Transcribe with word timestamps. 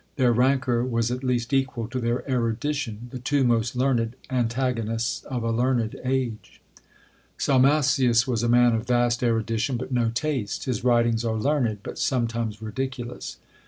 Their 0.15 0.33
rancour 0.33 0.83
was 0.83 1.11
at 1.11 1.23
least 1.23 1.53
equal 1.53 1.87
to 1.89 1.99
their 1.99 2.27
erudition, 2.27 3.09
the 3.11 3.19
two 3.19 3.43
most 3.43 3.75
learned 3.75 4.15
antagonists 4.31 5.23
of 5.25 5.43
a 5.43 5.51
learned 5.51 5.95
age! 6.03 6.59
Salmasius 7.37 8.25
was 8.25 8.41
a 8.41 8.49
man 8.49 8.73
of 8.73 8.87
vast 8.87 9.21
erudition, 9.21 9.77
but 9.77 9.91
no 9.91 10.09
taste. 10.09 10.63
His 10.65 10.83
writings 10.83 11.23
are 11.23 11.37
learned, 11.37 11.81
but 11.83 11.99
sometimes 11.99 12.63
ridiculous. 12.63 13.37